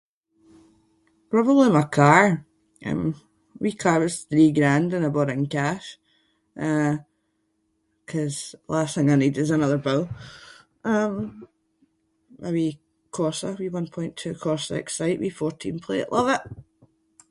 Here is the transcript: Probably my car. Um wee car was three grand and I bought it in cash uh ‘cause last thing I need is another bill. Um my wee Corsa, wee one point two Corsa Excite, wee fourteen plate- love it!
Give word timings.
Probably 1.31 1.69
my 1.77 1.85
car. 1.99 2.23
Um 2.89 3.01
wee 3.63 3.73
car 3.83 3.97
was 4.05 4.15
three 4.29 4.49
grand 4.57 4.89
and 4.95 5.05
I 5.07 5.11
bought 5.15 5.29
it 5.31 5.37
in 5.39 5.45
cash 5.59 5.87
uh 6.67 6.93
‘cause 8.11 8.35
last 8.75 8.91
thing 8.95 9.11
I 9.13 9.21
need 9.21 9.37
is 9.43 9.51
another 9.51 9.77
bill. 9.85 10.03
Um 10.91 11.13
my 12.39 12.49
wee 12.55 12.79
Corsa, 13.15 13.49
wee 13.59 13.69
one 13.79 13.89
point 13.95 14.13
two 14.21 14.33
Corsa 14.43 14.73
Excite, 14.79 15.19
wee 15.21 15.29
fourteen 15.41 15.77
plate- 15.85 16.11
love 16.15 16.29
it! 16.35 16.41